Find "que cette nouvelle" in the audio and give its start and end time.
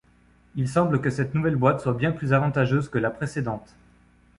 0.99-1.57